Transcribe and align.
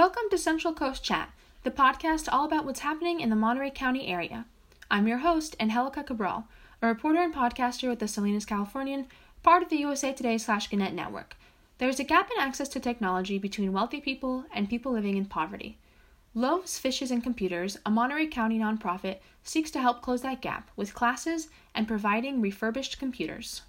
Welcome 0.00 0.30
to 0.30 0.38
Central 0.38 0.72
Coast 0.72 1.04
Chat, 1.04 1.30
the 1.62 1.70
podcast 1.70 2.26
all 2.32 2.46
about 2.46 2.64
what's 2.64 2.80
happening 2.80 3.20
in 3.20 3.28
the 3.28 3.36
Monterey 3.36 3.68
County 3.68 4.06
area. 4.06 4.46
I'm 4.90 5.06
your 5.06 5.18
host, 5.18 5.54
Angelica 5.60 6.02
Cabral, 6.02 6.46
a 6.80 6.86
reporter 6.86 7.20
and 7.20 7.34
podcaster 7.34 7.86
with 7.86 7.98
the 7.98 8.08
Salinas 8.08 8.46
Californian, 8.46 9.08
part 9.42 9.62
of 9.62 9.68
the 9.68 9.76
USA 9.76 10.14
Today 10.14 10.38
slash 10.38 10.68
Gannett 10.68 10.94
network. 10.94 11.36
There 11.76 11.88
is 11.90 12.00
a 12.00 12.04
gap 12.04 12.30
in 12.34 12.40
access 12.40 12.70
to 12.70 12.80
technology 12.80 13.36
between 13.36 13.74
wealthy 13.74 14.00
people 14.00 14.46
and 14.54 14.70
people 14.70 14.90
living 14.90 15.18
in 15.18 15.26
poverty. 15.26 15.76
Loaves, 16.34 16.78
Fishes, 16.78 17.10
and 17.10 17.22
Computers, 17.22 17.76
a 17.84 17.90
Monterey 17.90 18.26
County 18.26 18.58
nonprofit, 18.58 19.18
seeks 19.44 19.70
to 19.72 19.82
help 19.82 20.00
close 20.00 20.22
that 20.22 20.40
gap 20.40 20.70
with 20.76 20.94
classes 20.94 21.48
and 21.74 21.86
providing 21.86 22.40
refurbished 22.40 22.98
computers. 22.98 23.60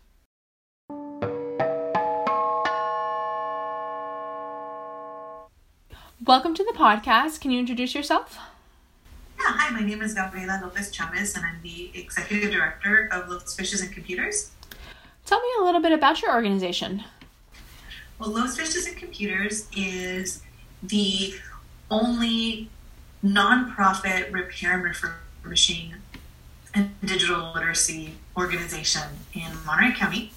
Welcome 6.23 6.53
to 6.53 6.63
the 6.63 6.77
podcast. 6.77 7.41
Can 7.41 7.49
you 7.49 7.59
introduce 7.59 7.95
yourself? 7.95 8.37
Yeah, 9.39 9.45
hi, 9.47 9.71
my 9.73 9.81
name 9.83 10.03
is 10.03 10.13
Gabriela 10.13 10.59
Lopez 10.61 10.91
Chavez, 10.91 11.35
and 11.35 11.43
I'm 11.43 11.59
the 11.63 11.89
Executive 11.95 12.51
Director 12.51 13.09
of 13.11 13.27
Loaves, 13.27 13.55
Fishes, 13.55 13.81
and 13.81 13.91
Computers. 13.91 14.51
Tell 15.25 15.41
me 15.41 15.47
a 15.59 15.63
little 15.63 15.81
bit 15.81 15.91
about 15.91 16.21
your 16.21 16.31
organization. 16.35 17.03
Well, 18.19 18.29
Loaves, 18.29 18.55
Fishes, 18.55 18.85
and 18.85 18.95
Computers 18.97 19.67
is 19.75 20.43
the 20.83 21.33
only 21.89 22.69
nonprofit 23.25 24.31
repair 24.31 24.73
and 24.73 24.83
refurbishing 24.83 25.95
and 26.75 26.91
digital 27.03 27.51
literacy 27.55 28.13
organization 28.37 29.01
in 29.33 29.49
Monterey 29.65 29.93
County. 29.93 30.31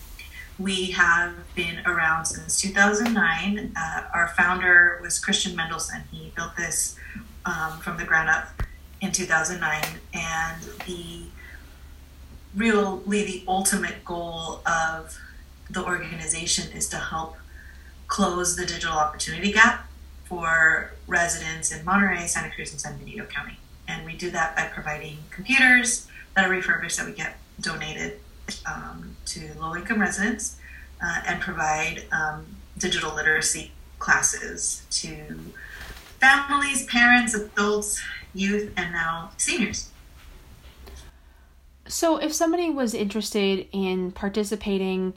We 0.59 0.93
have 0.93 1.35
been 1.57 1.81
around 1.85 2.27
since 2.27 2.61
2009. 2.61 3.73
Uh, 3.77 4.03
our 4.15 4.29
founder 4.37 5.01
was 5.03 5.19
Christian 5.19 5.57
Mendelson. 5.57 6.03
He 6.13 6.33
built 6.37 6.57
this 6.57 6.97
um, 7.45 7.81
from 7.81 7.97
the 7.97 8.05
ground 8.05 8.31
up 8.31 8.63
in 9.01 9.11
2009, 9.11 9.83
and 10.13 10.63
the 10.87 11.23
really 12.55 13.25
the 13.25 13.43
ultimate 13.49 14.05
goal 14.05 14.61
of 14.65 15.19
the 15.69 15.85
organization 15.85 16.71
is 16.73 16.89
to 16.89 16.97
help 16.97 17.37
close 18.07 18.55
the 18.55 18.65
digital 18.65 18.97
opportunity 18.97 19.51
gap 19.51 19.89
for 20.25 20.93
residents 21.09 21.73
in 21.73 21.85
Monterey, 21.85 22.29
Santa 22.29 22.55
Cruz, 22.55 22.71
and 22.71 22.81
San 22.81 22.97
Benito 22.97 23.25
County. 23.25 23.59
And 23.89 24.07
we 24.07 24.17
do 24.17 24.31
that 24.31 24.55
by 24.55 24.69
providing 24.69 25.19
computers 25.31 26.07
that 26.37 26.47
are 26.47 26.51
refurbished 26.51 26.97
that 26.99 27.07
we 27.07 27.13
get 27.13 27.39
donated 27.61 28.21
um, 28.67 29.17
to 29.27 29.51
low 29.59 29.75
income 29.77 30.01
residents 30.01 30.57
uh, 31.05 31.23
and 31.27 31.41
provide 31.41 32.05
um, 32.13 32.47
digital 32.79 33.15
literacy 33.15 33.73
classes 33.99 34.83
to 34.91 35.53
families, 36.21 36.87
parents, 36.87 37.35
adults, 37.35 38.03
youth, 38.35 38.73
and 38.77 38.93
now 38.93 39.31
seniors. 39.37 39.91
So, 41.87 42.17
if 42.17 42.33
somebody 42.33 42.71
was 42.71 42.95
interested 42.95 43.67
in 43.73 44.11
participating, 44.13 45.15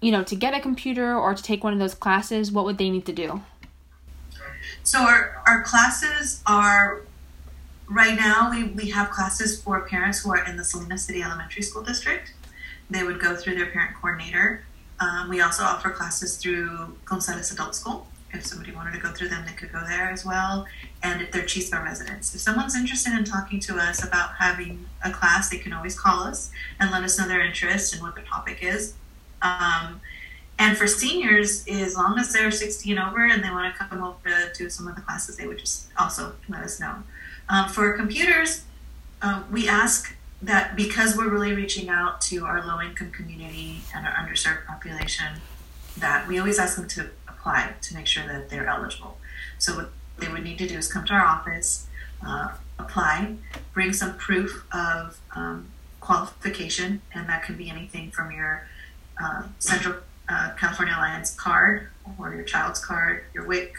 you 0.00 0.12
know, 0.12 0.22
to 0.22 0.36
get 0.36 0.54
a 0.54 0.60
computer 0.60 1.16
or 1.16 1.34
to 1.34 1.42
take 1.42 1.64
one 1.64 1.72
of 1.72 1.78
those 1.78 1.94
classes, 1.94 2.52
what 2.52 2.64
would 2.64 2.78
they 2.78 2.90
need 2.90 3.06
to 3.06 3.12
do? 3.12 3.42
So, 4.84 5.00
our, 5.00 5.42
our 5.46 5.62
classes 5.62 6.42
are 6.46 7.02
right 7.88 8.16
now, 8.16 8.50
we, 8.50 8.64
we 8.64 8.90
have 8.90 9.10
classes 9.10 9.60
for 9.60 9.80
parents 9.80 10.20
who 10.20 10.30
are 10.30 10.44
in 10.46 10.56
the 10.56 10.64
Salinas 10.64 11.04
City 11.04 11.22
Elementary 11.22 11.62
School 11.62 11.82
District. 11.82 12.32
They 12.90 13.04
would 13.04 13.20
go 13.20 13.36
through 13.36 13.54
their 13.54 13.66
parent 13.66 13.96
coordinator. 14.00 14.64
Um, 14.98 15.28
we 15.28 15.40
also 15.40 15.62
offer 15.62 15.90
classes 15.90 16.36
through 16.36 16.96
Gonzales 17.04 17.52
Adult 17.52 17.74
School. 17.74 18.06
If 18.32 18.46
somebody 18.46 18.72
wanted 18.72 18.92
to 18.92 18.98
go 18.98 19.10
through 19.10 19.28
them, 19.28 19.44
they 19.46 19.54
could 19.54 19.72
go 19.72 19.82
there 19.88 20.10
as 20.10 20.24
well. 20.24 20.66
And 21.02 21.22
if 21.22 21.32
they're 21.32 21.42
Chispa 21.42 21.82
residents, 21.82 22.34
if 22.34 22.40
someone's 22.40 22.76
interested 22.76 23.12
in 23.12 23.24
talking 23.24 23.58
to 23.60 23.76
us 23.76 24.04
about 24.04 24.34
having 24.38 24.86
a 25.04 25.10
class, 25.10 25.50
they 25.50 25.58
can 25.58 25.72
always 25.72 25.98
call 25.98 26.24
us 26.24 26.50
and 26.78 26.90
let 26.90 27.02
us 27.02 27.18
know 27.18 27.26
their 27.26 27.40
interest 27.40 27.94
and 27.94 28.02
what 28.02 28.14
the 28.14 28.22
topic 28.22 28.58
is. 28.60 28.94
Um, 29.42 30.00
and 30.58 30.76
for 30.76 30.86
seniors, 30.86 31.66
as 31.66 31.96
long 31.96 32.18
as 32.18 32.32
they're 32.32 32.50
60 32.50 32.90
and 32.90 33.00
over 33.00 33.24
and 33.24 33.42
they 33.42 33.50
want 33.50 33.74
to 33.74 33.78
come 33.82 34.02
over 34.02 34.18
to, 34.28 34.52
to 34.52 34.70
some 34.70 34.86
of 34.86 34.94
the 34.94 35.00
classes, 35.00 35.38
they 35.38 35.46
would 35.46 35.58
just 35.58 35.86
also 35.98 36.34
let 36.48 36.62
us 36.62 36.78
know. 36.78 36.96
Um, 37.48 37.68
for 37.68 37.96
computers, 37.96 38.64
uh, 39.22 39.42
we 39.50 39.68
ask 39.68 40.14
that 40.42 40.74
because 40.74 41.16
we're 41.16 41.28
really 41.28 41.52
reaching 41.52 41.88
out 41.88 42.20
to 42.22 42.44
our 42.46 42.64
low 42.66 42.80
income 42.80 43.10
community 43.10 43.80
and 43.94 44.06
our 44.06 44.12
underserved 44.12 44.66
population, 44.66 45.40
that 45.98 46.26
we 46.26 46.38
always 46.38 46.58
ask 46.58 46.76
them 46.76 46.88
to 46.88 47.10
apply 47.28 47.74
to 47.82 47.94
make 47.94 48.06
sure 48.06 48.26
that 48.26 48.48
they're 48.48 48.66
eligible. 48.66 49.18
So 49.58 49.76
what 49.76 49.90
they 50.18 50.28
would 50.28 50.42
need 50.42 50.58
to 50.58 50.68
do 50.68 50.78
is 50.78 50.90
come 50.90 51.04
to 51.06 51.12
our 51.12 51.24
office, 51.24 51.86
uh, 52.26 52.52
apply, 52.78 53.36
bring 53.74 53.92
some 53.92 54.16
proof 54.16 54.64
of 54.72 55.18
um, 55.34 55.68
qualification, 56.00 57.02
and 57.14 57.28
that 57.28 57.42
can 57.42 57.56
be 57.56 57.68
anything 57.68 58.10
from 58.10 58.30
your 58.32 58.66
uh, 59.22 59.44
Central 59.58 59.96
uh, 60.28 60.52
California 60.58 60.94
Alliance 60.96 61.34
card 61.34 61.88
or 62.18 62.34
your 62.34 62.44
child's 62.44 62.82
card, 62.82 63.24
your 63.34 63.44
WIC 63.44 63.74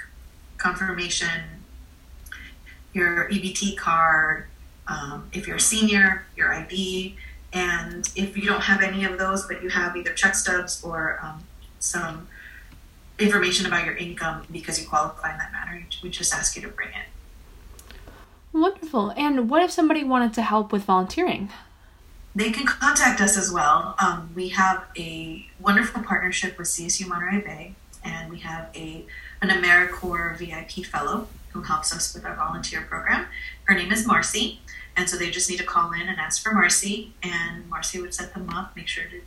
confirmation, 0.58 1.42
your 2.94 3.30
EBT 3.30 3.78
card, 3.78 4.46
um, 4.92 5.30
if 5.32 5.48
you're 5.48 5.58
a 5.58 5.62
senior, 5.62 6.26
your 6.36 6.54
ID, 6.54 7.16
and 7.54 8.10
if 8.16 8.36
you 8.38 8.46
don't 8.46 8.62
have 8.62 8.82
any 8.82 9.06
of 9.06 9.18
those, 9.18 9.48
but 9.48 9.64
you 9.64 9.70
have 9.70 9.96
either 9.96 10.14
check 10.14 10.36
stubs 10.36 10.84
or 10.84 11.20
um, 11.24 11.44
some 11.80 12.28
information 13.20 13.66
about 13.66 13.86
your 13.86 13.96
income 13.96 14.46
because 14.52 14.82
you 14.82 14.88
qualify 14.88 15.32
in 15.32 15.38
that 15.38 15.52
manner, 15.52 15.86
we 16.04 16.10
just 16.10 16.34
ask 16.34 16.56
you 16.56 16.62
to 16.62 16.68
bring 16.68 16.90
it. 16.90 17.94
Wonderful. 18.54 19.14
And 19.16 19.50
what 19.50 19.64
if 19.64 19.72
somebody 19.72 20.04
wanted 20.04 20.34
to 20.34 20.42
help 20.42 20.72
with 20.72 20.84
volunteering? 20.84 21.50
They 22.36 22.52
can 22.52 22.66
contact 22.66 23.22
us 23.22 23.38
as 23.38 23.52
well. 23.52 23.96
Um, 24.02 24.32
we 24.36 24.50
have 24.50 24.86
a 24.98 25.46
wonderful 25.60 26.04
partnership 26.04 26.58
with 26.58 26.68
CSU 26.68 27.08
Monterey 27.08 27.42
Bay, 27.42 27.76
and 28.04 28.30
we 28.30 28.40
have 28.40 28.70
a 28.76 29.06
an 29.42 29.50
AmeriCorps 29.50 30.38
VIP 30.38 30.86
fellow 30.86 31.28
who 31.50 31.64
helps 31.64 31.94
us 31.94 32.14
with 32.14 32.26
our 32.26 32.36
volunteer 32.36 32.82
program. 32.82 33.26
Her 33.66 33.76
name 33.76 33.92
is 33.92 34.06
Marcy, 34.06 34.60
and 34.96 35.10
so 35.10 35.18
they 35.18 35.30
just 35.30 35.50
need 35.50 35.58
to 35.58 35.64
call 35.64 35.92
in 35.94 36.02
and 36.02 36.20
ask 36.20 36.44
for 36.44 36.54
Marcy, 36.54 37.14
and 37.24 37.70
Marcy 37.70 38.02
would 38.02 38.14
set 38.14 38.34
them 38.34 38.50
up, 38.50 38.76
make 38.76 38.88
sure 38.88 39.06
to 39.06 39.22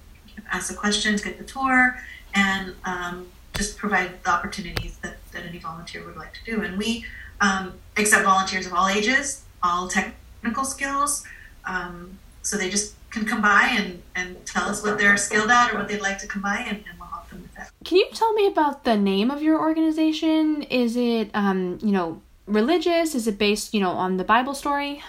ask 0.52 0.68
the 0.68 0.76
questions, 0.76 1.22
get 1.22 1.38
the 1.38 1.44
tour, 1.44 1.98
and 2.34 2.74
um, 2.84 3.26
just 3.54 3.76
provide 3.78 4.22
the 4.24 4.30
opportunities 4.30 4.98
that, 4.98 5.16
that 5.32 5.44
any 5.44 5.58
volunteer 5.58 6.04
would 6.04 6.16
like 6.16 6.34
to 6.34 6.44
do. 6.44 6.62
And 6.62 6.76
we 6.76 7.04
um, 7.40 7.74
accept 7.96 8.24
volunteers 8.24 8.66
of 8.66 8.74
all 8.74 8.88
ages, 8.88 9.44
all 9.62 9.88
technical 9.88 10.64
skills. 10.64 11.24
Um, 11.64 12.18
so 12.42 12.56
they 12.58 12.68
just 12.68 12.94
can 13.10 13.24
come 13.24 13.40
by 13.40 13.68
and, 13.70 14.02
and 14.14 14.44
tell 14.44 14.68
us 14.68 14.82
what 14.82 14.98
they're 14.98 15.16
skilled 15.16 15.50
at 15.50 15.72
or 15.72 15.78
what 15.78 15.88
they'd 15.88 16.02
like 16.02 16.18
to 16.18 16.26
come 16.26 16.42
by, 16.42 16.58
and, 16.58 16.84
and 16.88 16.98
we'll 16.98 17.08
help 17.08 17.28
them 17.30 17.40
with 17.40 17.54
that. 17.54 17.70
Can 17.84 17.96
you 17.96 18.08
tell 18.12 18.32
me 18.34 18.46
about 18.46 18.84
the 18.84 18.96
name 18.96 19.30
of 19.30 19.40
your 19.40 19.58
organization? 19.58 20.62
Is 20.62 20.96
it, 20.96 21.30
um, 21.32 21.78
you 21.80 21.92
know, 21.92 22.20
religious? 22.46 23.14
Is 23.14 23.26
it 23.26 23.38
based, 23.38 23.72
you 23.72 23.80
know, 23.80 23.92
on 23.92 24.16
the 24.16 24.24
Bible 24.24 24.52
story? 24.52 25.02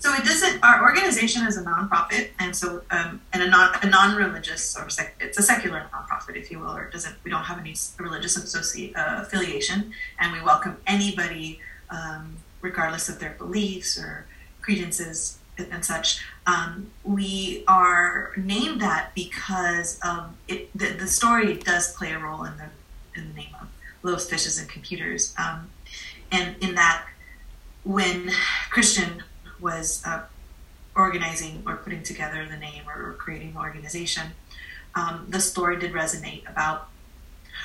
So 0.00 0.14
it 0.14 0.24
doesn't. 0.24 0.64
Our 0.64 0.82
organization 0.82 1.46
is 1.46 1.58
a 1.58 1.62
nonprofit, 1.62 2.30
and 2.38 2.56
so 2.56 2.80
um, 2.90 3.20
and 3.34 3.42
a 3.42 3.48
non 3.48 3.74
a 3.82 3.86
non-religious 3.86 4.74
or 4.74 4.88
sec, 4.88 5.14
it's 5.20 5.38
a 5.38 5.42
secular 5.42 5.86
nonprofit, 5.92 6.36
if 6.36 6.50
you 6.50 6.58
will, 6.58 6.74
or 6.74 6.88
doesn't. 6.88 7.16
We 7.22 7.30
don't 7.30 7.44
have 7.44 7.58
any 7.58 7.76
religious 7.98 8.38
associate 8.38 8.96
uh, 8.96 9.18
affiliation, 9.20 9.92
and 10.18 10.32
we 10.32 10.40
welcome 10.40 10.78
anybody, 10.86 11.60
um, 11.90 12.38
regardless 12.62 13.10
of 13.10 13.18
their 13.18 13.32
beliefs 13.32 13.98
or 13.98 14.24
credences 14.62 15.38
and 15.58 15.84
such. 15.84 16.24
Um, 16.46 16.90
we 17.04 17.62
are 17.68 18.32
named 18.38 18.80
that 18.80 19.14
because 19.14 20.00
it. 20.48 20.70
The, 20.74 20.94
the, 20.98 21.08
story 21.08 21.58
does 21.58 21.94
play 21.94 22.12
a 22.12 22.18
role 22.18 22.44
in 22.44 22.56
the 22.56 22.70
in 23.20 23.28
the 23.28 23.34
name 23.34 23.54
of 23.60 23.68
Loaves, 24.02 24.26
Fishes, 24.30 24.58
and 24.58 24.66
Computers, 24.66 25.34
um, 25.36 25.68
and 26.32 26.56
in 26.62 26.74
that 26.76 27.04
when 27.84 28.30
Christian 28.70 29.24
was 29.60 30.02
uh, 30.06 30.22
organizing 30.96 31.62
or 31.66 31.76
putting 31.76 32.02
together 32.02 32.46
the 32.46 32.56
name 32.56 32.82
or, 32.88 33.12
creating 33.14 33.54
the 33.54 33.60
organization, 33.60 34.28
um, 34.94 35.26
the 35.28 35.40
story 35.40 35.78
did 35.78 35.92
resonate 35.92 36.48
about 36.50 36.88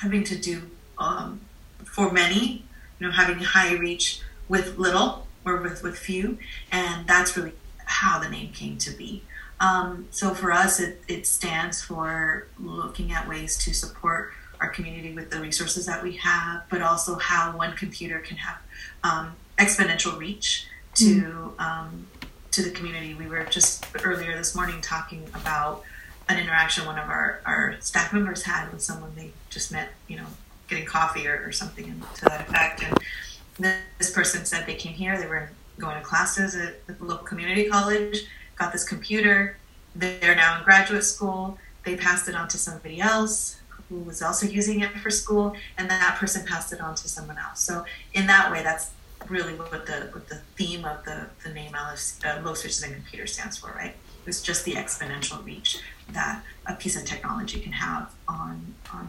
having 0.00 0.22
to 0.24 0.36
do 0.36 0.62
um, 0.98 1.40
for 1.84 2.12
many, 2.12 2.64
you 2.98 3.06
know, 3.06 3.12
having 3.12 3.38
high 3.38 3.74
reach 3.74 4.20
with 4.48 4.78
little 4.78 5.26
or 5.44 5.60
with, 5.60 5.82
with 5.82 5.96
few, 5.96 6.38
and 6.70 7.06
that's 7.06 7.36
really 7.36 7.52
how 7.84 8.18
the 8.18 8.28
name 8.28 8.52
came 8.52 8.76
to 8.78 8.90
be. 8.90 9.22
Um, 9.58 10.06
so 10.10 10.34
for 10.34 10.52
us, 10.52 10.80
it, 10.80 11.02
it 11.08 11.26
stands 11.26 11.82
for 11.82 12.48
looking 12.58 13.12
at 13.12 13.26
ways 13.28 13.56
to 13.58 13.72
support 13.72 14.32
our 14.60 14.68
community 14.68 15.12
with 15.12 15.30
the 15.30 15.40
resources 15.40 15.86
that 15.86 16.02
we 16.02 16.16
have, 16.16 16.64
but 16.68 16.82
also 16.82 17.16
how 17.16 17.56
one 17.56 17.74
computer 17.74 18.18
can 18.18 18.36
have 18.38 18.58
um, 19.04 19.36
exponential 19.58 20.18
reach 20.18 20.66
to 20.96 21.54
mm. 21.56 21.60
um, 21.60 22.06
to 22.50 22.62
the 22.62 22.70
community. 22.70 23.14
We 23.14 23.26
were 23.26 23.44
just 23.44 23.86
earlier 24.04 24.36
this 24.36 24.54
morning 24.54 24.80
talking 24.80 25.28
about 25.34 25.82
an 26.28 26.38
interaction 26.38 26.86
one 26.86 26.98
of 26.98 27.08
our, 27.08 27.40
our 27.46 27.76
staff 27.80 28.12
members 28.12 28.42
had 28.42 28.72
with 28.72 28.82
someone 28.82 29.12
they 29.14 29.30
just 29.50 29.70
met, 29.70 29.90
you 30.08 30.16
know, 30.16 30.26
getting 30.68 30.84
coffee 30.84 31.28
or, 31.28 31.44
or 31.46 31.52
something 31.52 32.02
to 32.16 32.24
that 32.24 32.48
effect. 32.48 32.82
And 32.82 33.74
this 33.98 34.10
person 34.10 34.44
said 34.44 34.66
they 34.66 34.74
came 34.74 34.94
here, 34.94 35.20
they 35.20 35.26
were 35.26 35.50
going 35.78 35.96
to 35.96 36.02
classes 36.02 36.56
at 36.56 36.86
the 36.86 36.96
local 37.04 37.24
community 37.24 37.68
college, 37.68 38.26
got 38.56 38.72
this 38.72 38.84
computer. 38.84 39.56
They're 39.94 40.34
now 40.34 40.58
in 40.58 40.64
graduate 40.64 41.04
school. 41.04 41.58
They 41.84 41.96
passed 41.96 42.28
it 42.28 42.34
on 42.34 42.48
to 42.48 42.58
somebody 42.58 43.00
else 43.00 43.60
who 43.88 44.00
was 44.00 44.20
also 44.20 44.46
using 44.46 44.80
it 44.80 44.90
for 44.98 45.10
school, 45.10 45.54
and 45.78 45.88
then 45.88 46.00
that 46.00 46.16
person 46.16 46.44
passed 46.44 46.72
it 46.72 46.80
on 46.80 46.96
to 46.96 47.08
someone 47.08 47.38
else. 47.38 47.60
So 47.60 47.84
in 48.14 48.26
that 48.26 48.50
way, 48.50 48.62
that's 48.62 48.90
really 49.30 49.54
what 49.54 49.86
the 49.86 50.08
what 50.12 50.28
the 50.28 50.36
theme 50.56 50.84
of 50.84 51.04
the 51.04 51.26
the 51.44 51.52
name 51.52 51.74
Alice, 51.74 52.18
uh, 52.24 52.40
Loaves, 52.44 52.62
Fishes 52.62 52.82
and 52.82 52.94
Computer 52.94 53.26
stands 53.26 53.56
for, 53.56 53.68
right? 53.68 53.94
It's 54.26 54.42
just 54.42 54.64
the 54.64 54.72
exponential 54.72 55.44
reach 55.44 55.80
that 56.10 56.42
a 56.66 56.74
piece 56.74 56.96
of 56.96 57.04
technology 57.04 57.60
can 57.60 57.72
have 57.72 58.14
on 58.28 58.74
on 58.92 59.08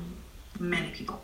many 0.60 0.90
people. 0.92 1.22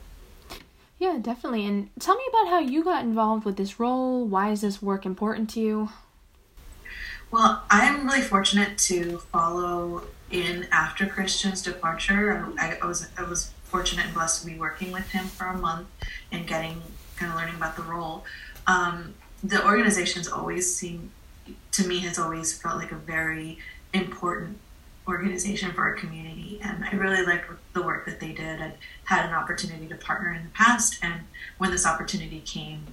Yeah, 1.00 1.18
definitely. 1.22 1.66
And 1.66 1.90
tell 2.00 2.16
me 2.16 2.24
about 2.30 2.48
how 2.48 2.60
you 2.60 2.84
got 2.84 3.04
involved 3.04 3.46
with 3.46 3.58
this 3.58 3.80
role. 3.80 4.26
Why 4.26 4.52
is 4.52 4.62
this 4.62 4.82
work 4.82 5.06
important 5.06 5.50
to 5.52 5.60
you? 5.60 5.90
Well, 7.30 7.64
I'm 7.70 8.06
really 8.06 8.22
fortunate 8.22 8.78
to 8.78 9.18
follow 9.18 10.04
in 10.30 10.68
after 10.72 11.06
Christian's 11.06 11.62
departure. 11.62 12.48
I, 12.60 12.78
I, 12.82 12.86
was 12.86 13.08
I 13.18 13.24
was 13.24 13.52
fortunate 13.64 14.06
and 14.06 14.14
blessed 14.14 14.42
to 14.42 14.48
be 14.48 14.56
working 14.56 14.92
with 14.92 15.10
him 15.10 15.26
for 15.26 15.48
a 15.48 15.58
month 15.58 15.88
and 16.32 16.48
getting 16.48 16.82
kind 17.16 17.32
of 17.32 17.38
learning 17.38 17.56
about 17.56 17.76
the 17.76 17.82
role. 17.82 18.24
Um, 18.68 19.16
the 19.44 19.66
organization's 19.66 20.28
always 20.28 20.74
seemed 20.74 21.12
to 21.74 21.88
me 21.88 22.00
has 22.00 22.18
always 22.18 22.58
felt 22.58 22.78
like 22.78 22.92
a 22.92 22.96
very 22.96 23.58
important 23.94 24.58
organization 25.08 25.72
for 25.74 25.82
our 25.82 25.94
community. 25.94 26.60
And 26.64 26.86
I 26.86 26.92
really 26.92 27.26
liked 27.26 27.50
the 27.74 27.82
work 27.82 28.06
that 28.06 28.20
they 28.20 28.32
did. 28.32 28.62
i 28.62 28.74
had 29.06 29.26
an 29.26 29.34
opportunity 29.34 29.88
to 29.88 29.96
partner 29.96 30.32
in 30.32 30.44
the 30.44 30.50
past, 30.52 31.00
and 31.04 31.22
when 31.58 31.72
this 31.72 31.86
opportunity 31.86 32.40
came 32.42 32.86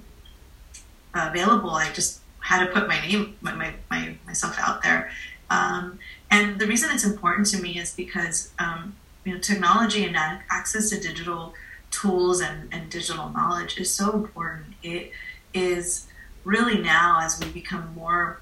available, 1.15 1.71
I 1.71 1.93
just 1.93 2.21
had 2.41 2.65
to 2.67 2.73
put 2.73 2.89
my 2.89 3.01
name, 3.01 3.37
my, 3.41 3.55
my, 3.55 3.75
my 3.91 4.17
myself 4.27 4.59
out 4.59 4.83
there. 4.83 5.11
Um, 5.51 5.99
and 6.31 6.59
the 6.59 6.67
reason 6.67 6.91
it's 6.93 7.05
important 7.05 7.47
to 7.49 7.61
me 7.61 7.79
is 7.79 7.95
because 7.95 8.53
um, 8.59 8.97
you 9.25 9.35
know 9.35 9.41
technology 9.41 10.05
and 10.05 10.17
access 10.17 10.91
to 10.91 11.01
digital 11.01 11.55
tools 11.91 12.41
and, 12.41 12.73
and 12.73 12.89
digital 12.91 13.29
knowledge 13.31 13.79
is 13.79 13.93
so 13.93 14.13
important. 14.13 14.75
It 14.83 15.13
is 15.55 16.07
really 16.45 16.81
now 16.81 17.21
as 17.23 17.39
we 17.41 17.51
become 17.51 17.95
more 17.95 18.41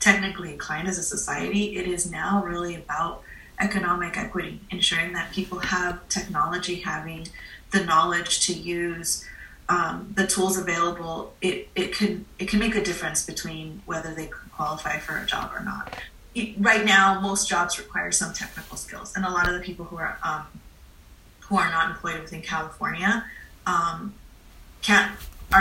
technically 0.00 0.52
inclined 0.52 0.88
as 0.88 0.98
a 0.98 1.02
society, 1.02 1.76
it 1.76 1.86
is 1.86 2.10
now 2.10 2.42
really 2.44 2.74
about 2.74 3.22
economic 3.60 4.16
equity, 4.16 4.60
ensuring 4.70 5.12
that 5.12 5.30
people 5.32 5.58
have 5.60 6.06
technology, 6.08 6.76
having 6.76 7.28
the 7.70 7.84
knowledge 7.84 8.44
to 8.46 8.52
use 8.52 9.24
um, 9.68 10.12
the 10.16 10.26
tools 10.26 10.58
available. 10.58 11.34
It, 11.40 11.68
it 11.74 11.94
can 11.94 12.26
it 12.38 12.48
can 12.48 12.58
make 12.58 12.74
a 12.74 12.82
difference 12.82 13.24
between 13.24 13.82
whether 13.86 14.12
they 14.12 14.26
qualify 14.54 14.98
for 14.98 15.16
a 15.18 15.24
job 15.24 15.52
or 15.54 15.64
not. 15.64 15.96
It, 16.34 16.54
right 16.58 16.84
now, 16.84 17.20
most 17.20 17.48
jobs 17.48 17.78
require 17.78 18.10
some 18.10 18.32
technical 18.32 18.76
skills, 18.76 19.14
and 19.14 19.24
a 19.24 19.30
lot 19.30 19.48
of 19.48 19.54
the 19.54 19.60
people 19.60 19.84
who 19.84 19.96
are 19.96 20.18
um, 20.24 20.46
who 21.40 21.56
are 21.56 21.70
not 21.70 21.90
employed 21.90 22.20
within 22.20 22.42
California 22.42 23.24
um, 23.66 24.14
can't 24.82 25.12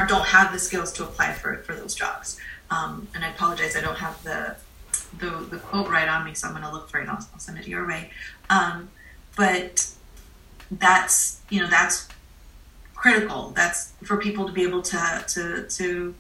or 0.01 0.07
don't 0.07 0.25
have 0.25 0.51
the 0.51 0.59
skills 0.59 0.91
to 0.93 1.03
apply 1.03 1.33
for 1.33 1.57
for 1.57 1.75
those 1.75 1.93
jobs. 1.95 2.39
Um, 2.69 3.07
and 3.13 3.23
I 3.23 3.29
apologize, 3.29 3.75
I 3.75 3.81
don't 3.81 3.97
have 3.97 4.23
the, 4.23 4.55
the, 5.19 5.29
the 5.49 5.57
quote 5.57 5.89
right 5.89 6.07
on 6.07 6.23
me, 6.23 6.33
so 6.33 6.47
I'm 6.47 6.53
going 6.53 6.63
to 6.63 6.71
look 6.71 6.89
for 6.89 7.01
it. 7.01 7.09
I'll, 7.09 7.27
I'll 7.33 7.39
send 7.39 7.57
it 7.59 7.67
your 7.67 7.85
way. 7.85 8.11
Um, 8.49 8.89
but 9.35 9.91
that's 10.71 11.41
you 11.49 11.59
know 11.59 11.67
that's 11.67 12.07
critical. 12.95 13.49
That's 13.55 13.91
for 14.03 14.17
people 14.17 14.47
to 14.47 14.53
be 14.53 14.63
able 14.63 14.81
to 14.83 15.23
to 15.27 15.67
to 15.67 16.15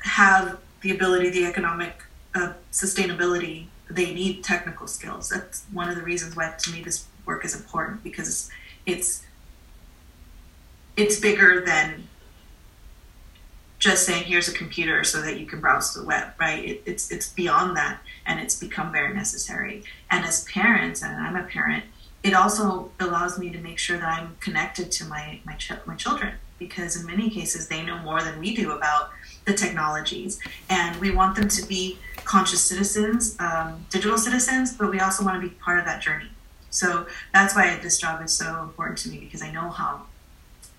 have 0.00 0.58
the 0.82 0.90
ability, 0.90 1.30
the 1.30 1.46
economic 1.46 2.02
uh, 2.34 2.52
sustainability. 2.72 3.66
They 3.88 4.14
need 4.14 4.44
technical 4.44 4.86
skills. 4.86 5.28
That's 5.28 5.64
one 5.72 5.88
of 5.88 5.96
the 5.96 6.02
reasons 6.02 6.36
why, 6.36 6.54
to 6.56 6.70
me, 6.70 6.82
this 6.82 7.06
work 7.26 7.44
is 7.44 7.54
important 7.54 8.02
because 8.04 8.50
it's, 8.86 9.24
it's 10.96 11.18
bigger 11.18 11.64
than 11.64 12.08
just 13.80 14.04
saying 14.06 14.24
here's 14.24 14.46
a 14.46 14.52
computer 14.52 15.02
so 15.02 15.20
that 15.22 15.40
you 15.40 15.46
can 15.46 15.60
browse 15.60 15.94
the 15.94 16.04
web 16.04 16.28
right? 16.38 16.64
It, 16.64 16.82
it's 16.86 17.10
it's 17.10 17.28
beyond 17.30 17.76
that 17.76 18.00
and 18.26 18.38
it's 18.38 18.56
become 18.56 18.92
very 18.92 19.12
necessary. 19.12 19.82
And 20.10 20.24
as 20.24 20.44
parents 20.44 21.02
and 21.02 21.16
i'm 21.16 21.34
a 21.34 21.44
parent 21.44 21.84
it 22.22 22.34
also 22.34 22.90
allows 23.00 23.38
me 23.38 23.50
to 23.50 23.58
make 23.58 23.78
sure 23.78 23.96
that 23.98 24.06
i'm 24.06 24.36
connected 24.40 24.92
to 24.92 25.04
my 25.06 25.40
my, 25.44 25.54
ch- 25.54 25.72
my 25.86 25.96
children 25.96 26.34
because 26.58 26.94
in 27.00 27.06
many 27.06 27.30
cases 27.30 27.68
they 27.68 27.82
know 27.82 27.98
more 27.98 28.22
than 28.22 28.38
we 28.38 28.54
do 28.54 28.72
about 28.72 29.10
the 29.46 29.54
technologies. 29.54 30.38
And 30.68 30.94
we 31.00 31.10
want 31.10 31.34
them 31.34 31.48
to 31.48 31.66
be 31.66 31.98
conscious 32.24 32.60
citizens 32.60 33.36
um, 33.40 33.86
digital 33.90 34.18
citizens 34.18 34.74
but 34.76 34.90
we 34.90 35.00
also 35.00 35.24
want 35.24 35.40
to 35.40 35.48
be 35.48 35.54
part 35.54 35.78
of 35.78 35.86
that 35.86 36.02
journey. 36.02 36.28
So 36.68 37.06
that's 37.32 37.56
why 37.56 37.76
this 37.82 37.98
job 37.98 38.22
is 38.22 38.32
so 38.32 38.62
important 38.62 38.98
to 38.98 39.08
me 39.08 39.18
because 39.18 39.42
i 39.42 39.50
know 39.50 39.70
how 39.70 40.02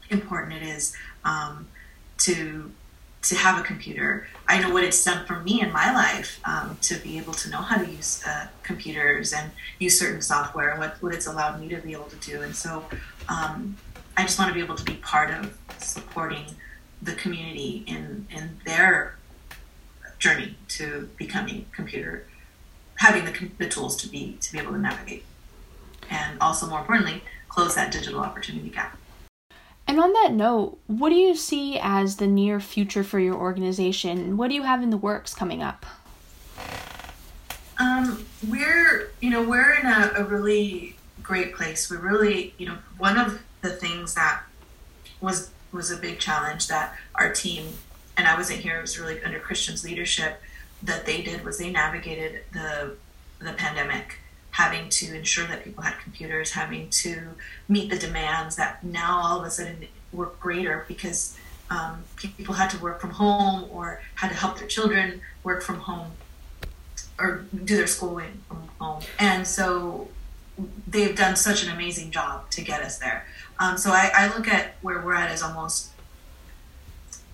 important 0.10 0.54
it 0.54 0.64
is 0.64 0.96
um, 1.26 1.68
to 2.20 2.72
to 3.24 3.36
have 3.36 3.60
a 3.60 3.64
computer. 3.64 4.28
I 4.48 4.60
know 4.60 4.74
what 4.74 4.84
it's 4.84 5.04
done 5.04 5.26
for 5.26 5.40
me 5.42 5.62
in 5.62 5.72
my 5.72 5.94
life 5.94 6.40
um, 6.44 6.78
to 6.82 6.96
be 6.96 7.18
able 7.18 7.34
to 7.34 7.50
know 7.50 7.60
how 7.60 7.78
to 7.78 7.90
use 7.90 8.24
uh, 8.26 8.48
computers 8.64 9.32
and 9.32 9.52
use 9.80 10.00
certain 10.00 10.22
software, 10.22 10.70
and 10.72 10.80
what, 10.80 11.02
what 11.02 11.14
it's 11.14 11.28
allowed 11.28 11.62
me 11.62 11.70
to 11.70 11.78
be 11.78 11.94
able 11.94 12.06
to 12.06 12.16
do. 12.18 12.42
And 12.42 12.56
so 12.56 12.86
um, 13.30 13.78
I 14.18 14.24
just 14.24 14.40
want 14.40 14.50
to 14.50 14.56
be 14.56 14.62
able 14.62 14.76
to 14.76 14.84
be 14.84 14.96
part 14.96 15.32
of 15.32 15.58
supporting 15.78 16.46
the 17.02 17.14
community 17.14 17.84
in, 17.88 18.28
in 18.30 18.58
their 18.66 19.18
journey 20.20 20.56
to 20.70 21.10
becoming 21.18 21.66
computer, 21.72 22.28
having 22.96 23.26
the, 23.26 23.50
the 23.58 23.68
tools 23.68 23.96
to 23.98 24.08
be, 24.08 24.38
to 24.42 24.52
be 24.52 24.60
able 24.60 24.72
to 24.72 24.78
navigate. 24.80 25.26
And 26.10 26.40
also, 26.40 26.68
more 26.68 26.80
importantly, 26.80 27.24
close 27.50 27.76
that 27.76 27.92
digital 27.92 28.20
opportunity 28.20 28.70
gap. 28.70 28.98
And 29.92 30.00
on 30.00 30.14
that 30.14 30.32
note, 30.32 30.80
what 30.88 31.10
do 31.10 31.16
you 31.16 31.36
see 31.36 31.78
as 31.78 32.16
the 32.16 32.26
near 32.26 32.62
future 32.62 33.04
for 33.04 33.20
your 33.20 33.36
organization? 33.36 34.38
What 34.38 34.48
do 34.48 34.56
you 34.56 34.64
have 34.64 34.82
in 34.82 34.90
the 34.90 34.96
works 34.96 35.34
coming 35.34 35.62
up? 35.62 35.86
Um, 37.78 38.26
we're, 38.48 39.12
you 39.20 39.30
know, 39.30 39.44
we're 39.44 39.74
in 39.74 39.86
a, 39.86 40.14
a 40.16 40.24
really 40.24 40.96
great 41.22 41.54
place. 41.56 41.92
We're 41.92 41.98
really, 41.98 42.54
you 42.58 42.68
know, 42.68 42.78
one 43.00 43.18
of 43.18 43.42
the 43.60 43.70
things 43.70 44.14
that 44.14 44.44
was 45.20 45.50
was 45.74 45.92
a 45.92 45.98
big 45.98 46.20
challenge 46.20 46.70
that 46.70 46.96
our 47.16 47.34
team 47.34 47.66
and 48.16 48.30
I 48.30 48.38
wasn't 48.38 48.60
here. 48.60 48.78
It 48.78 48.82
was 48.82 48.98
really 48.98 49.22
under 49.26 49.40
Christian's 49.40 49.84
leadership 49.84 50.42
that 50.84 51.06
they 51.06 51.22
did 51.22 51.44
was 51.44 51.58
they 51.58 51.70
navigated 51.70 52.46
the 52.54 52.96
the 53.40 53.52
pandemic 53.52 54.20
having 54.52 54.90
to 54.90 55.16
ensure 55.16 55.48
that 55.48 55.64
people 55.64 55.84
had 55.84 55.98
computers, 56.00 56.52
having 56.52 56.90
to 56.90 57.30
meet 57.68 57.90
the 57.90 57.98
demands 57.98 58.56
that 58.58 58.84
now 58.84 59.22
all 59.24 59.40
of 59.40 59.46
a 59.46 59.50
sudden 59.50 59.88
were 60.12 60.32
greater 60.40 60.86
because 60.88 61.38
um, 61.70 62.04
people 62.18 62.54
had 62.54 62.70
to 62.70 62.78
work 62.80 63.00
from 63.00 63.12
home 63.12 63.70
or 63.72 64.02
had 64.16 64.28
to 64.30 64.36
help 64.36 64.60
their 64.60 64.68
children 64.68 65.22
work 65.44 65.64
from 65.64 65.80
home 65.80 66.12
or 67.18 67.46
do 67.64 67.78
their 67.78 67.88
schooling 67.88 68.44
from 68.48 68.68
home. 68.80 69.02
And 69.20 69.48
so 69.48 70.10
they've 70.88 71.16
done 71.16 71.36
such 71.36 71.64
an 71.64 71.72
amazing 71.72 72.12
job 72.12 72.50
to 72.52 72.62
get 72.62 72.82
us 72.82 72.98
there. 73.00 73.26
Um, 73.60 73.78
so 73.78 73.92
I, 73.92 74.12
I 74.14 74.28
look 74.36 74.48
at 74.48 74.76
where 74.82 75.02
we're 75.02 75.16
at 75.16 75.32
as 75.32 75.42
almost 75.42 75.91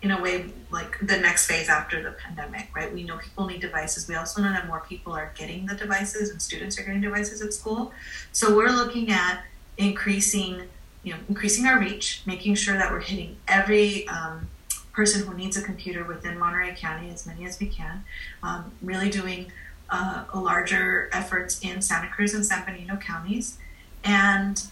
in 0.07 0.17
a 0.17 0.21
way 0.21 0.45
like 0.71 0.97
the 0.99 1.17
next 1.17 1.47
phase 1.47 1.67
after 1.67 2.01
the 2.01 2.11
pandemic, 2.11 2.69
right? 2.73 2.93
We 2.93 3.03
know 3.03 3.17
people 3.17 3.45
need 3.45 3.59
devices. 3.59 4.07
We 4.07 4.15
also 4.15 4.41
know 4.41 4.53
that 4.53 4.65
more 4.67 4.83
people 4.87 5.11
are 5.11 5.33
getting 5.35 5.65
the 5.65 5.75
devices 5.75 6.29
and 6.29 6.41
students 6.41 6.79
are 6.79 6.83
getting 6.83 7.01
devices 7.01 7.41
at 7.41 7.53
school. 7.53 7.91
So 8.31 8.55
we're 8.55 8.71
looking 8.71 9.11
at 9.11 9.43
increasing, 9.77 10.69
you 11.03 11.13
know, 11.13 11.19
increasing 11.27 11.65
our 11.65 11.77
reach, 11.77 12.21
making 12.25 12.55
sure 12.55 12.77
that 12.77 12.89
we're 12.89 13.01
hitting 13.01 13.35
every 13.49 14.07
um, 14.07 14.47
person 14.93 15.27
who 15.27 15.33
needs 15.33 15.57
a 15.57 15.61
computer 15.61 16.05
within 16.05 16.39
Monterey 16.39 16.73
County, 16.75 17.09
as 17.09 17.25
many 17.27 17.45
as 17.45 17.59
we 17.59 17.67
can. 17.67 18.05
Um, 18.43 18.71
really 18.81 19.09
doing 19.09 19.51
uh, 19.89 20.23
a 20.31 20.39
larger 20.39 21.09
efforts 21.11 21.59
in 21.61 21.81
Santa 21.81 22.07
Cruz 22.07 22.33
and 22.33 22.45
San 22.45 22.65
Benito 22.65 22.95
counties, 22.95 23.57
and 24.05 24.63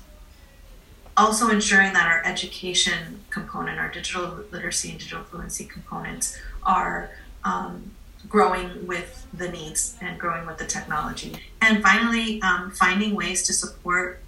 also 1.17 1.49
ensuring 1.49 1.93
that 1.93 2.07
our 2.07 2.23
education 2.25 3.23
component, 3.29 3.79
our 3.79 3.89
digital 3.89 4.39
literacy 4.51 4.91
and 4.91 4.99
digital 4.99 5.23
fluency 5.23 5.65
components 5.65 6.37
are 6.63 7.09
um, 7.43 7.91
growing 8.27 8.85
with 8.87 9.27
the 9.33 9.49
needs 9.49 9.97
and 10.01 10.19
growing 10.19 10.45
with 10.45 10.57
the 10.57 10.65
technology. 10.65 11.37
And 11.61 11.81
finally, 11.81 12.41
um, 12.41 12.71
finding 12.71 13.15
ways 13.15 13.43
to 13.47 13.53
support, 13.53 14.19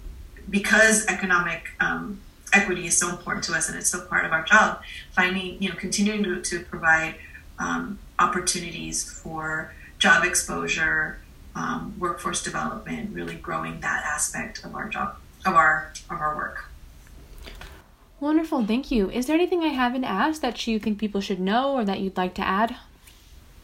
because 0.48 1.06
economic 1.06 1.68
um, 1.80 2.20
equity 2.52 2.86
is 2.86 2.96
so 2.96 3.10
important 3.10 3.44
to 3.44 3.54
us 3.54 3.68
and 3.68 3.76
it's 3.78 3.90
so 3.90 4.00
part 4.06 4.24
of 4.24 4.32
our 4.32 4.44
job, 4.44 4.82
finding, 5.12 5.60
you 5.62 5.68
know, 5.68 5.74
continuing 5.74 6.22
to, 6.22 6.40
to 6.40 6.60
provide 6.60 7.16
um, 7.58 7.98
opportunities 8.18 9.10
for 9.10 9.74
job 9.98 10.24
exposure, 10.24 11.18
um, 11.54 11.94
workforce 11.98 12.42
development, 12.42 13.12
really 13.12 13.34
growing 13.34 13.80
that 13.80 14.04
aspect 14.04 14.64
of 14.64 14.74
our 14.74 14.88
job, 14.88 15.16
of 15.44 15.54
our, 15.54 15.92
of 16.08 16.20
our 16.20 16.36
work. 16.36 16.67
Wonderful, 18.20 18.66
thank 18.66 18.90
you. 18.90 19.10
Is 19.10 19.26
there 19.26 19.36
anything 19.36 19.62
I 19.62 19.68
haven't 19.68 20.04
asked 20.04 20.42
that 20.42 20.66
you 20.66 20.78
think 20.80 20.98
people 20.98 21.20
should 21.20 21.38
know 21.38 21.74
or 21.74 21.84
that 21.84 22.00
you'd 22.00 22.16
like 22.16 22.34
to 22.34 22.42
add? 22.42 22.76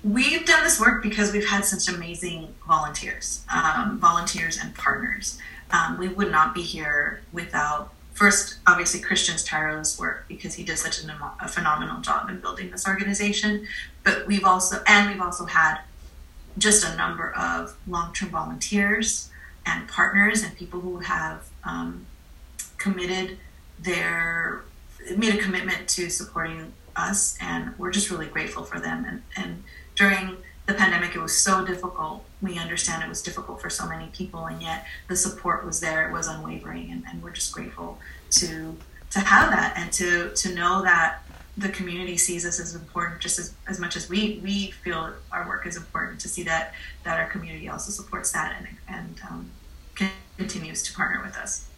We've 0.05 0.45
done 0.45 0.63
this 0.63 0.79
work 0.79 1.03
because 1.03 1.33
we've 1.33 1.49
had 1.49 1.65
such 1.65 1.93
amazing 1.93 2.55
volunteers, 2.67 3.45
um, 3.53 3.99
volunteers 3.99 4.59
and 4.59 4.75
partners. 4.75 5.39
Um, 5.71 5.99
we 5.99 6.09
would 6.09 6.31
not 6.31 6.55
be 6.55 6.63
here 6.63 7.23
without 7.33 7.93
first, 8.13 8.59
obviously, 8.67 9.01
Christian's 9.01 9.43
tireless 9.43 9.99
work 9.99 10.27
because 10.29 10.55
he 10.55 10.63
did 10.63 10.79
such 10.79 11.03
an, 11.03 11.13
a 11.41 11.49
phenomenal 11.49 12.01
job 12.01 12.31
in 12.31 12.39
building 12.39 12.71
this 12.71 12.87
organization. 12.87 13.67
But 14.05 14.27
we've 14.27 14.45
also, 14.45 14.83
and 14.87 15.11
we've 15.11 15.23
also 15.23 15.47
had 15.47 15.81
just 16.59 16.85
a 16.85 16.97
number 16.97 17.33
of 17.33 17.77
long-term 17.89 18.29
volunteers 18.29 19.31
and 19.67 19.89
partners 19.89 20.45
and 20.45 20.57
people 20.57 20.81
who 20.81 20.99
have 20.99 21.49
um, 21.65 22.07
committed 22.79 23.39
their 23.79 24.65
made 25.17 25.35
a 25.35 25.39
commitment 25.39 25.89
to 25.89 26.09
supporting 26.09 26.73
us 26.97 27.37
and 27.41 27.77
we're 27.79 27.91
just 27.91 28.11
really 28.11 28.27
grateful 28.27 28.65
for 28.65 28.81
them. 28.81 29.05
And, 29.05 29.23
and 29.37 29.63
during 29.97 30.37
the 30.67 30.75
pandemic 30.75 31.15
it 31.15 31.21
was 31.21 31.37
so 31.37 31.65
difficult. 31.65 32.25
We 32.41 32.59
understand 32.59 33.03
it 33.03 33.09
was 33.09 33.23
difficult 33.23 33.61
for 33.61 33.69
so 33.69 33.87
many 33.87 34.07
people 34.07 34.47
and 34.47 34.63
yet 34.63 34.87
the 35.09 35.17
support 35.17 35.65
was 35.65 35.81
there. 35.81 36.09
It 36.09 36.13
was 36.13 36.27
unwavering 36.27 36.91
and, 36.91 37.05
and 37.09 37.23
we're 37.23 37.33
just 37.33 37.53
grateful 37.53 37.99
to 38.31 38.77
to 39.11 39.21
have 39.21 39.51
that 39.51 39.75
and 39.77 39.93
to 39.93 40.31
to 40.35 40.55
know 40.55 40.83
that 40.83 41.19
the 41.57 41.69
community 41.69 42.17
sees 42.17 42.45
us 42.45 42.59
as 42.59 42.75
important 42.75 43.21
just 43.21 43.39
as, 43.39 43.55
as 43.69 43.79
much 43.79 43.95
as 43.97 44.09
we 44.09 44.41
we 44.43 44.73
feel 44.73 45.13
our 45.31 45.47
work 45.47 45.67
is 45.67 45.77
important 45.77 46.21
to 46.21 46.29
see 46.29 46.43
that 46.43 46.73
that 47.05 47.21
our 47.21 47.29
community 47.29 47.69
also 47.69 47.93
supports 47.93 48.33
that 48.33 48.57
and 48.59 48.69
and 48.89 49.21
um, 49.31 49.51
continues 50.37 50.83
to 50.83 50.93
partner 50.93 51.23
with 51.23 51.37
us 51.37 51.69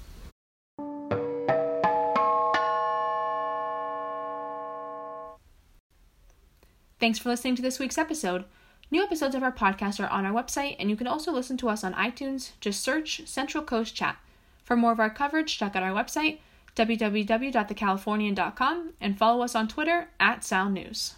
Thanks 6.98 7.18
for 7.18 7.28
listening 7.28 7.56
to 7.56 7.62
this 7.62 7.78
week's 7.78 7.98
episode. 7.98 8.46
New 8.90 9.02
episodes 9.02 9.34
of 9.34 9.42
our 9.42 9.52
podcast 9.52 10.02
are 10.02 10.08
on 10.08 10.24
our 10.24 10.32
website, 10.32 10.76
and 10.78 10.88
you 10.88 10.96
can 10.96 11.06
also 11.06 11.30
listen 11.30 11.58
to 11.58 11.68
us 11.68 11.84
on 11.84 11.92
iTunes. 11.92 12.52
Just 12.58 12.82
search 12.82 13.20
Central 13.26 13.62
Coast 13.62 13.94
Chat. 13.94 14.16
For 14.64 14.76
more 14.76 14.92
of 14.92 15.00
our 15.00 15.10
coverage, 15.10 15.58
check 15.58 15.76
out 15.76 15.82
our 15.82 15.92
website, 15.92 16.38
www.thecalifornian.com, 16.74 18.92
and 18.98 19.18
follow 19.18 19.42
us 19.42 19.54
on 19.54 19.68
Twitter 19.68 20.08
at 20.18 20.42
Sound 20.42 20.72
News. 20.72 21.16